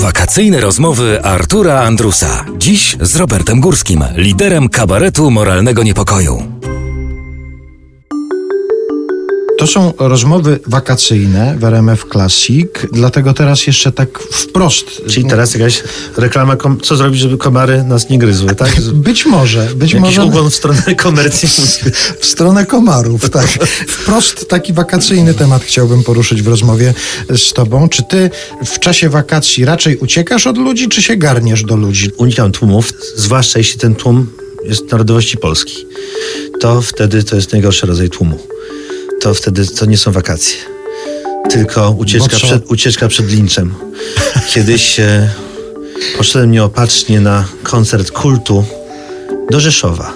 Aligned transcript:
Wakacyjne 0.00 0.60
rozmowy 0.60 1.22
Artura 1.22 1.80
Andrusa. 1.80 2.44
Dziś 2.58 2.96
z 3.00 3.16
Robertem 3.16 3.60
Górskim, 3.60 4.04
liderem 4.14 4.68
kabaretu 4.68 5.30
moralnego 5.30 5.82
niepokoju. 5.82 6.59
To 9.60 9.66
są 9.66 9.92
rozmowy 9.98 10.58
wakacyjne 10.66 11.56
w 11.58 11.64
RMF 11.64 12.06
Classic, 12.12 12.68
dlatego 12.92 13.34
teraz 13.34 13.66
jeszcze 13.66 13.92
tak 13.92 14.18
wprost. 14.18 14.86
Czyli 15.08 15.26
teraz 15.26 15.54
jakaś 15.54 15.82
reklama, 16.16 16.56
co 16.82 16.96
zrobić, 16.96 17.20
żeby 17.20 17.38
komary 17.38 17.84
nas 17.84 18.08
nie 18.08 18.18
gryzły, 18.18 18.54
tak? 18.54 18.80
Być 18.92 19.26
może, 19.26 19.68
być 19.74 19.92
Jakiś 19.92 20.00
może 20.00 20.24
ukłon 20.24 20.50
w 20.50 20.54
stronę 20.54 20.94
komercji. 20.96 21.48
w 22.20 22.26
stronę 22.26 22.66
komarów, 22.66 23.30
tak. 23.30 23.46
Wprost 23.88 24.48
taki 24.48 24.72
wakacyjny 24.72 25.34
temat 25.34 25.62
chciałbym 25.62 26.02
poruszyć 26.02 26.42
w 26.42 26.48
rozmowie 26.48 26.94
z 27.36 27.52
tobą. 27.52 27.88
Czy 27.88 28.02
ty 28.02 28.30
w 28.66 28.78
czasie 28.78 29.08
wakacji 29.08 29.64
raczej 29.64 29.96
uciekasz 29.96 30.46
od 30.46 30.58
ludzi, 30.58 30.88
czy 30.88 31.02
się 31.02 31.16
garniesz 31.16 31.64
do 31.64 31.76
ludzi? 31.76 32.10
Unikam 32.16 32.52
tłumów, 32.52 32.92
zwłaszcza 33.16 33.58
jeśli 33.58 33.80
ten 33.80 33.94
tłum 33.94 34.26
jest 34.64 34.92
narodowości 34.92 35.36
polskiej. 35.36 35.86
To 36.60 36.82
wtedy 36.82 37.24
to 37.24 37.36
jest 37.36 37.52
najgorszy 37.52 37.86
rodzaj 37.86 38.10
tłumu. 38.10 38.38
To 39.20 39.34
wtedy 39.34 39.66
to 39.66 39.86
nie 39.86 39.96
są 39.96 40.12
wakacje. 40.12 40.56
Tylko 41.50 41.90
ucieczka, 41.90 42.36
przed, 42.36 42.70
ucieczka 42.70 43.08
przed 43.08 43.30
linczem. 43.30 43.74
Kiedyś 44.54 45.00
e, 45.00 45.30
poszedłem 46.18 46.50
nieopatrznie 46.50 47.20
na 47.20 47.44
koncert 47.62 48.10
kultu 48.10 48.64
do 49.50 49.60
Rzeszowa. 49.60 50.12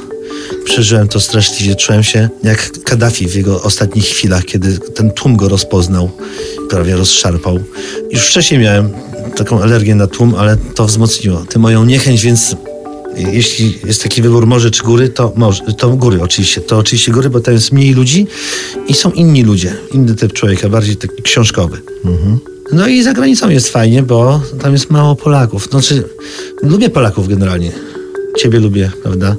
Przeżyłem 0.64 1.08
to 1.08 1.20
straszliwie. 1.20 1.76
Czułem 1.76 2.02
się 2.02 2.28
jak 2.42 2.70
Kaddafi 2.84 3.28
w 3.28 3.34
jego 3.34 3.62
ostatnich 3.62 4.04
chwilach, 4.04 4.44
kiedy 4.44 4.78
ten 4.78 5.10
tłum 5.10 5.36
go 5.36 5.48
rozpoznał, 5.48 6.10
prawie 6.70 6.96
rozszarpał. 6.96 7.60
Już 8.10 8.26
wcześniej 8.26 8.60
miałem 8.60 8.92
taką 9.36 9.62
alergię 9.62 9.94
na 9.94 10.06
tłum, 10.06 10.34
ale 10.38 10.56
to 10.56 10.86
wzmocniło 10.86 11.44
tę 11.44 11.58
moją 11.58 11.84
niechęć, 11.84 12.22
więc 12.22 12.56
jeśli 13.16 13.78
jest 13.86 14.02
taki 14.02 14.22
wybór 14.22 14.46
morze 14.46 14.70
czy 14.70 14.82
góry, 14.82 15.08
to, 15.08 15.32
morze, 15.36 15.62
to 15.78 15.90
góry 15.90 16.22
oczywiście. 16.22 16.60
To 16.60 16.78
oczywiście 16.78 17.12
góry, 17.12 17.30
bo 17.30 17.40
tam 17.40 17.54
jest 17.54 17.72
mniej 17.72 17.94
ludzi 17.94 18.26
i 18.88 18.94
są 18.94 19.10
inni 19.10 19.42
ludzie. 19.42 19.76
Inny 19.92 20.14
typ 20.14 20.32
człowieka, 20.32 20.68
bardziej 20.68 20.96
taki 20.96 21.22
książkowy. 21.22 21.82
No 22.72 22.88
i 22.88 23.02
za 23.02 23.12
granicą 23.12 23.48
jest 23.48 23.68
fajnie, 23.68 24.02
bo 24.02 24.40
tam 24.62 24.72
jest 24.72 24.90
mało 24.90 25.16
Polaków. 25.16 25.68
Znaczy, 25.70 26.04
lubię 26.62 26.90
Polaków 26.90 27.28
generalnie. 27.28 27.72
Ciebie 28.38 28.60
lubię, 28.60 28.90
prawda? 29.02 29.36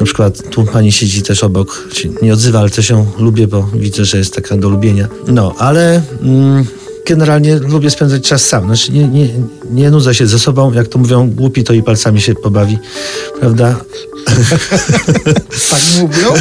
Na 0.00 0.06
przykład 0.06 0.50
tu 0.50 0.64
pani 0.64 0.92
siedzi 0.92 1.22
też 1.22 1.44
obok, 1.44 1.88
nie 2.22 2.32
odzywa, 2.32 2.58
ale 2.60 2.70
też 2.70 2.90
ją 2.90 3.06
lubię, 3.18 3.46
bo 3.46 3.68
widzę, 3.74 4.04
że 4.04 4.18
jest 4.18 4.34
taka 4.34 4.56
do 4.56 4.68
lubienia. 4.68 5.08
No, 5.28 5.54
ale 5.58 6.02
mm, 6.22 6.64
generalnie 7.06 7.56
lubię 7.56 7.90
spędzać 7.90 8.28
czas 8.28 8.44
sam. 8.44 8.64
Znaczy 8.64 8.92
nie, 8.92 9.08
nie, 9.08 9.28
nie 9.70 9.90
nudzę 9.90 10.14
się 10.14 10.26
ze 10.26 10.38
sobą, 10.38 10.72
jak 10.72 10.88
to 10.88 10.98
mówią, 10.98 11.30
głupi 11.30 11.64
to 11.64 11.72
i 11.72 11.82
palcami 11.82 12.20
się 12.20 12.34
pobawi, 12.34 12.78
prawda? 13.40 13.76
Tak 15.70 15.80
mówią? 16.00 16.34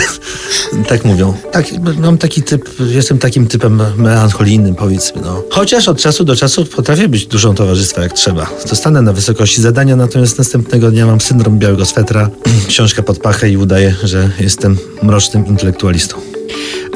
Tak 0.87 1.05
mówią. 1.05 1.33
Tak, 1.51 1.65
mam 1.99 2.17
taki 2.17 2.43
typ, 2.43 2.69
jestem 2.79 3.17
takim 3.17 3.47
typem 3.47 3.81
melancholijnym, 3.97 4.75
powiedzmy. 4.75 5.21
No. 5.21 5.43
Chociaż 5.49 5.87
od 5.87 6.01
czasu 6.01 6.23
do 6.23 6.35
czasu 6.35 6.65
potrafię 6.65 7.07
być 7.07 7.25
dużą 7.25 7.55
towarzystwa, 7.55 8.01
jak 8.01 8.13
trzeba. 8.13 8.49
Zostanę 8.65 9.01
na 9.01 9.13
wysokości 9.13 9.61
zadania, 9.61 9.95
natomiast 9.95 10.37
następnego 10.37 10.91
dnia 10.91 11.05
mam 11.05 11.21
syndrom 11.21 11.59
białego 11.59 11.85
swetra, 11.85 12.29
książkę 12.67 13.03
pod 13.03 13.19
pachę 13.19 13.49
i 13.49 13.57
udaję, 13.57 13.95
że 14.03 14.29
jestem 14.39 14.77
mrocznym 15.03 15.47
intelektualistą. 15.47 16.32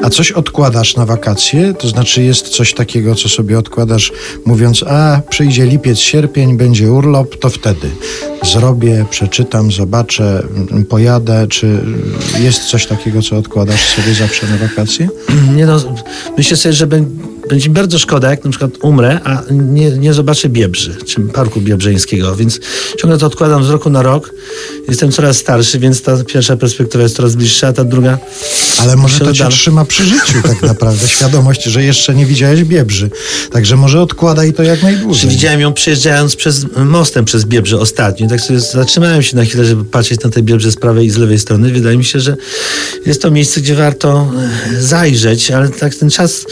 A 0.02 0.10
coś 0.10 0.32
odkładasz 0.32 0.96
na 0.96 1.06
wakacje? 1.06 1.74
To 1.74 1.88
znaczy 1.88 2.22
jest 2.22 2.48
coś 2.48 2.74
takiego, 2.74 3.14
co 3.14 3.28
sobie 3.28 3.58
odkładasz, 3.58 4.12
mówiąc, 4.44 4.84
a 4.86 5.20
przyjdzie 5.30 5.66
lipiec, 5.66 5.98
sierpień, 5.98 6.56
będzie 6.56 6.92
urlop, 6.92 7.38
to 7.38 7.50
wtedy 7.50 7.90
zrobię, 8.42 9.06
przeczytam, 9.10 9.72
zobaczę, 9.72 10.42
mm, 10.70 10.84
pojadę. 10.84 11.46
Czy 11.48 11.80
jest 12.40 12.64
coś 12.64 12.86
takiego, 12.86 13.22
co 13.22 13.36
odkładasz 13.36 13.80
sobie 13.96 14.14
zawsze 14.14 14.46
na 14.46 14.56
wakacje? 14.56 15.08
Nie 15.56 15.66
no, 15.66 15.80
myślę 16.36 16.56
sobie, 16.56 16.72
że 16.72 16.86
bę- 16.86 17.04
będzie 17.48 17.68
mi 17.68 17.74
bardzo 17.74 17.98
szkoda, 17.98 18.30
jak 18.30 18.44
na 18.44 18.50
przykład 18.50 18.70
umrę, 18.82 19.20
a 19.24 19.42
nie, 19.50 19.90
nie 19.90 20.14
zobaczę 20.14 20.48
Biebrzy, 20.48 20.96
czy 21.06 21.20
Parku 21.20 21.60
Biebrzeńskiego, 21.60 22.36
więc 22.36 22.60
ciągle 22.98 23.18
to 23.18 23.26
odkładam 23.26 23.64
z 23.64 23.70
roku 23.70 23.90
na 23.90 24.02
rok. 24.02 24.32
Jestem 24.88 25.12
coraz 25.12 25.36
starszy, 25.36 25.78
więc 25.78 26.02
ta 26.02 26.24
pierwsza 26.24 26.56
perspektywa 26.56 27.02
jest 27.02 27.16
coraz 27.16 27.34
bliższa, 27.34 27.68
a 27.68 27.72
ta 27.72 27.84
druga... 27.84 28.18
Ale 28.78 28.96
może 28.96 29.18
to 29.18 29.24
cię 29.24 29.32
Przeladam. 29.32 29.52
trzyma 29.52 29.84
przy 29.84 30.04
życiu 30.04 30.42
tak 30.42 30.62
naprawdę, 30.62 31.08
świadomość, 31.08 31.62
że 31.64 31.84
jeszcze 31.84 32.14
nie 32.14 32.26
widziałeś 32.26 32.64
Biebrzy. 32.64 33.10
Także 33.52 33.76
może 33.76 34.00
odkładaj 34.00 34.52
to 34.52 34.62
jak 34.62 34.82
najdłużej. 34.82 35.30
widziałem 35.30 35.60
ją 35.60 35.72
przejeżdżając 35.72 36.36
przez 36.36 36.66
mostem 36.76 37.24
przez 37.24 37.44
Biebrze 37.44 37.78
ostatnio. 37.78 38.28
Tak 38.28 38.40
sobie 38.40 38.60
zatrzymałem 38.60 39.22
się 39.22 39.36
na 39.36 39.44
chwilę, 39.44 39.64
żeby 39.64 39.84
patrzeć 39.84 40.20
na 40.20 40.30
te 40.30 40.42
Biebrze 40.42 40.70
z 40.72 40.76
prawej 40.76 41.06
i 41.06 41.10
z 41.10 41.16
lewej 41.16 41.38
strony. 41.38 41.72
Wydaje 41.72 41.96
mi 41.98 42.04
się, 42.04 42.20
że 42.20 42.36
jest 43.06 43.22
to 43.22 43.30
miejsce, 43.30 43.60
gdzie 43.60 43.74
warto 43.74 44.32
e, 44.76 44.82
zajrzeć, 44.82 45.50
ale 45.50 45.68
tak 45.68 45.94
ten 45.94 46.10
czas 46.10 46.46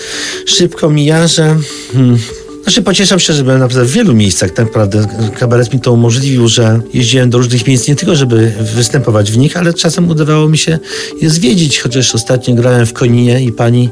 szybko 0.47 0.91
mija, 0.91 1.27
że... 1.27 1.57
Hmm, 1.93 2.19
znaczy 2.67 2.83
pocieszam 2.83 3.19
się, 3.19 3.33
że 3.33 3.45
byłem 3.45 3.59
naprawdę 3.59 3.89
w 3.89 3.93
wielu 3.93 4.15
miejscach. 4.15 4.51
Tak 4.51 4.67
naprawdę 4.67 5.07
kabaret 5.39 5.75
mi 5.75 5.81
to 5.81 5.93
umożliwił, 5.93 6.49
że 6.49 6.81
jeździłem 6.95 7.31
do 7.31 7.39
różnych 7.39 7.67
miejsc 7.67 7.89
nie 7.89 7.97
tylko, 7.97 8.17
żeby 8.17 8.53
występować 8.75 9.33
w 9.33 9.39
nich, 9.39 9.57
ale 9.57 9.75
czasem 9.75 10.11
udawało 10.11 10.49
mi 10.49 10.59
się 10.59 10.79
je 11.21 11.31
zwiedzić. 11.31 11.81
Chociaż 11.81 12.15
ostatnio 12.15 12.55
grałem 12.55 12.87
w 12.87 12.93
Koninie 12.93 13.45
i 13.45 13.53
pani, 13.53 13.89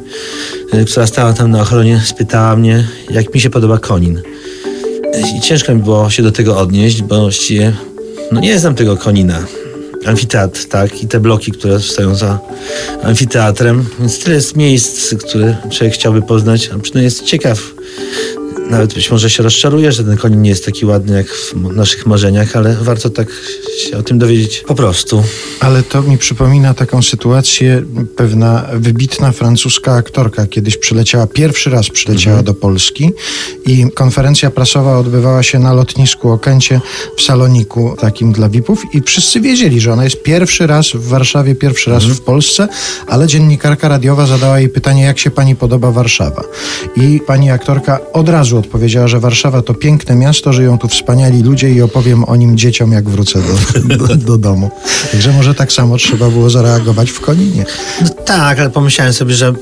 e, 0.73 0.85
która 0.85 1.07
stała 1.07 1.33
tam 1.33 1.51
na 1.51 1.61
ochronie, 1.61 2.03
spytała 2.05 2.57
mnie, 2.57 2.85
jak 3.11 3.35
mi 3.35 3.41
się 3.41 3.51
podoba 3.51 3.79
Konin. 3.79 4.23
I 5.39 5.41
ciężko 5.41 5.75
mi 5.75 5.83
było 5.83 6.11
się 6.11 6.23
do 6.23 6.33
tego 6.33 6.59
odnieść, 6.59 7.03
bo 7.03 7.21
właściwie 7.21 7.73
no 8.33 8.41
nie 8.41 8.59
znam 8.59 8.75
tego 8.75 8.97
konina. 8.97 9.47
Amfiteatr, 10.07 10.65
tak, 10.65 11.03
i 11.03 11.09
te 11.09 11.21
bloki, 11.21 11.53
które 11.53 11.81
stoją 11.81 12.15
za 12.15 12.39
amfiteatrem. 13.03 13.85
Więc 14.01 14.19
tyle 14.19 14.37
jest 14.37 14.57
miejsc, 14.57 15.15
które 15.15 15.57
człowiek 15.71 15.95
chciałby 15.95 16.23
poznać, 16.23 16.71
a 16.75 16.79
przynajmniej 16.79 17.05
jest 17.05 17.25
ciekaw. 17.25 17.75
Nawet 18.71 18.95
być 18.95 19.11
może 19.11 19.31
się 19.31 19.43
rozczaruje, 19.43 19.93
że 19.93 20.05
ten 20.05 20.17
konin 20.17 20.43
nie 20.43 20.51
jest 20.51 20.65
taki 20.65 20.87
ładny 20.87 21.17
jak 21.17 21.27
w 21.29 21.55
naszych 21.55 22.07
marzeniach, 22.07 22.57
ale 22.57 22.77
warto 22.81 23.11
tak 23.11 23.29
się 23.79 23.99
o 23.99 24.03
tym 24.03 24.19
dowiedzieć 24.19 24.65
po 24.67 24.75
prostu. 24.75 25.25
Ale 25.61 25.83
to 25.83 26.03
mi 26.03 26.19
przypomina 26.19 26.75
taką 26.75 27.03
sytuację, 27.03 27.83
pewna 28.17 28.69
wybitna 28.73 29.33
francuska 29.33 29.93
aktorka 29.93 30.47
kiedyś 30.47 30.77
przyleciała, 30.77 31.27
pierwszy 31.27 31.71
raz 31.71 31.89
przyleciała 31.89 32.43
do 32.43 32.55
Polski 32.55 33.11
i 33.67 33.87
konferencja 33.95 34.51
prasowa 34.51 34.99
odbywała 34.99 35.43
się 35.43 35.59
na 35.59 35.73
lotnisku 35.73 36.31
Okęcie 36.31 36.81
w 37.17 37.23
saloniku 37.23 37.97
takim 38.01 38.33
dla 38.33 38.49
VIP-ów 38.49 38.95
i 38.95 39.03
wszyscy 39.03 39.41
wiedzieli, 39.41 39.81
że 39.81 39.93
ona 39.93 40.05
jest 40.05 40.23
pierwszy 40.23 40.67
raz 40.67 40.91
w 40.91 41.09
Warszawie, 41.09 41.55
pierwszy 41.55 41.91
raz 41.91 42.05
w 42.05 42.21
Polsce, 42.21 42.69
ale 43.07 43.27
dziennikarka 43.27 43.89
radiowa 43.89 44.27
zadała 44.27 44.59
jej 44.59 44.69
pytanie, 44.69 45.03
jak 45.03 45.19
się 45.19 45.31
pani 45.31 45.57
podoba 45.57 45.91
Warszawa. 45.91 46.45
I 46.97 47.21
pani 47.27 47.51
aktorka 47.51 48.01
od 48.13 48.29
razu 48.29 48.54
odpowiedziała, 48.59 49.09
że 49.09 49.21
Warszawa 49.21 49.63
to 49.63 49.75
piękne 49.75 50.17
miasto, 50.17 50.53
żyją 50.53 50.79
tu 50.79 50.89
wspaniali 50.89 51.43
ludzie 51.43 51.71
i 51.71 51.83
opowiem 51.83 52.25
o 52.25 52.37
nim 52.37 52.59
dzieciom, 52.59 52.93
jak 52.93 53.09
wrócę 53.09 53.43
do, 53.43 53.97
do, 53.97 54.17
do 54.17 54.39
domu. 54.39 54.71
Także 55.13 55.33
może 55.33 55.55
tak 55.55 55.73
samo 55.73 55.97
trzeba 55.97 56.31
było 56.31 56.51
zareagować 56.51 57.11
w 57.11 57.21
Koninie. 57.21 57.65
No 58.03 58.09
tak, 58.09 58.59
ale 58.59 58.71
pomyślałem 58.71 59.13
sobie, 59.13 59.35
że 59.35 59.53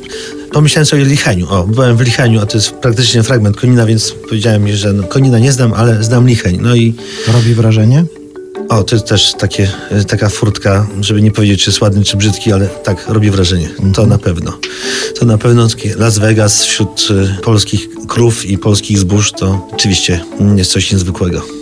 pomyślałem 0.52 0.86
sobie 0.86 1.02
o 1.02 1.06
Licheniu. 1.06 1.47
O, 1.50 1.66
byłem 1.66 1.97
w 1.97 2.00
Licheniu, 2.00 2.41
a 2.41 2.47
to 2.47 2.58
jest 2.58 2.70
praktycznie 2.70 3.22
fragment 3.22 3.56
Konina, 3.56 3.86
więc 3.86 4.14
powiedziałem 4.28 4.64
mi, 4.64 4.72
że 4.72 4.92
no, 4.92 5.02
Konina 5.02 5.38
nie 5.38 5.52
znam, 5.52 5.72
ale 5.72 6.04
znam 6.04 6.26
Licheń. 6.26 6.58
No 6.60 6.75
i 6.75 6.94
Robi 7.28 7.54
wrażenie? 7.54 8.04
O, 8.72 8.84
to 8.84 8.96
jest 8.96 9.06
też 9.06 9.34
takie, 9.38 9.70
e, 9.90 10.04
taka 10.04 10.28
furtka, 10.28 10.86
żeby 11.00 11.22
nie 11.22 11.30
powiedzieć, 11.30 11.62
czy 11.62 11.70
jest 11.70 11.80
ładny, 11.80 12.04
czy 12.04 12.16
brzydki, 12.16 12.52
ale 12.52 12.66
tak, 12.66 13.08
robi 13.08 13.30
wrażenie. 13.30 13.68
To 13.94 14.06
na 14.06 14.18
pewno. 14.18 14.58
To 15.18 15.26
na 15.26 15.38
pewno 15.38 15.68
Las 15.96 16.18
Vegas 16.18 16.64
wśród 16.64 17.08
e, 17.10 17.42
polskich 17.42 17.88
krów 18.08 18.46
i 18.46 18.58
polskich 18.58 18.98
zbóż 18.98 19.32
to 19.32 19.68
oczywiście 19.72 20.24
jest 20.56 20.72
coś 20.72 20.92
niezwykłego. 20.92 21.62